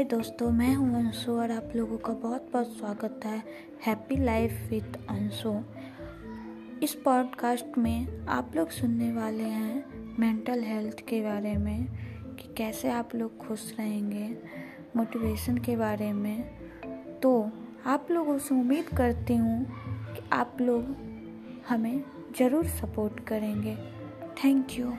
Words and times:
हाय 0.00 0.06
दोस्तों, 0.08 0.50
मैं 0.50 0.74
हूँ 0.74 0.94
अंशु 0.96 1.32
और 1.32 1.50
आप 1.50 1.72
लोगों 1.76 1.96
का 1.98 2.12
बहुत 2.12 2.48
बहुत 2.52 2.66
स्वागत 2.66 3.20
है 3.24 3.42
हैप्पी 3.86 4.16
लाइफ 4.16 4.52
विद 4.70 4.96
अंशु। 5.10 5.50
इस 6.82 6.94
पॉडकास्ट 6.94 7.76
में 7.78 8.26
आप 8.26 8.56
लोग 8.56 8.70
सुनने 8.70 9.12
वाले 9.12 9.42
हैं 9.42 10.14
मेंटल 10.18 10.62
हेल्थ 10.62 11.00
के 11.08 11.20
बारे 11.22 11.56
में, 11.56 11.86
कि 12.36 12.54
कैसे 12.56 12.90
आप 12.90 13.14
लोग 13.14 13.36
खुश 13.38 13.74
रहेंगे 13.78 14.28
मोटिवेशन 14.96 15.58
के 15.58 15.76
बारे 15.76 16.12
में। 16.12 16.42
तो 17.22 17.50
आप 17.86 18.08
लोगों 18.10 18.38
से 18.38 18.54
उम्मीद 18.54 18.88
करती 18.96 19.36
हूँ 19.36 19.64
कि 20.14 20.28
आप 20.32 20.56
लोग 20.60 20.96
हमें 21.68 22.02
ज़रूर 22.38 22.66
सपोर्ट 22.66 23.20
करेंगे। 23.26 23.76
Thank 24.44 24.78
you 24.78 24.92